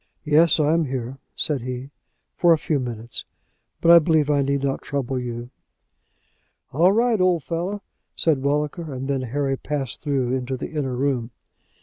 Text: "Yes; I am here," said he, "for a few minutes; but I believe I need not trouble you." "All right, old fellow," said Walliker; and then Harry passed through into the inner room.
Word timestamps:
"Yes; 0.25 0.59
I 0.59 0.73
am 0.73 0.85
here," 0.85 1.19
said 1.35 1.61
he, 1.61 1.91
"for 2.33 2.53
a 2.53 2.57
few 2.57 2.79
minutes; 2.79 3.23
but 3.81 3.91
I 3.91 3.99
believe 3.99 4.31
I 4.31 4.41
need 4.41 4.63
not 4.63 4.81
trouble 4.81 5.19
you." 5.19 5.51
"All 6.73 6.91
right, 6.91 7.21
old 7.21 7.43
fellow," 7.43 7.83
said 8.15 8.41
Walliker; 8.41 8.91
and 8.91 9.07
then 9.07 9.21
Harry 9.21 9.57
passed 9.57 10.01
through 10.01 10.35
into 10.35 10.57
the 10.57 10.71
inner 10.71 10.95
room. 10.95 11.29